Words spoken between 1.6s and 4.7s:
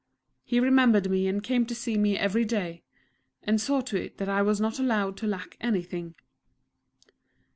to see me every day, and saw to it that I was